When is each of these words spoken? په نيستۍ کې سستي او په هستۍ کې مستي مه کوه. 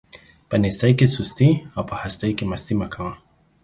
په 0.49 0.55
نيستۍ 0.63 0.91
کې 0.99 1.07
سستي 1.15 1.49
او 1.75 1.81
په 1.89 1.95
هستۍ 2.01 2.31
کې 2.37 2.45
مستي 2.51 2.73
مه 2.81 2.87
کوه. 2.93 3.13